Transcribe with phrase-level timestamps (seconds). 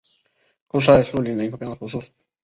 [0.67, 2.01] 库赛树林人口变化图示